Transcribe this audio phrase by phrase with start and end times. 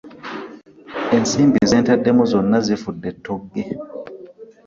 [1.15, 3.63] Ensimbi ze ntaddemu zonna zifudde ttogge.